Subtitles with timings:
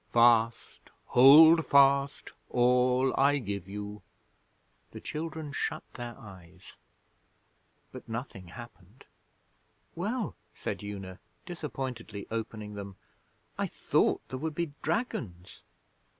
[0.11, 0.89] Fast!
[1.09, 4.01] Hold fast all I give you.'
[4.93, 6.75] The children shut their eyes,
[7.91, 9.05] but nothing happened.
[9.93, 12.95] 'Well?' said Una, disappointedly opening them.
[13.59, 15.61] 'I thought there would be dragons.'